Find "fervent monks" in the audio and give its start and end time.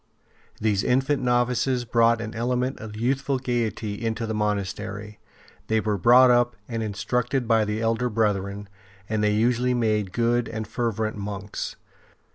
10.67-11.75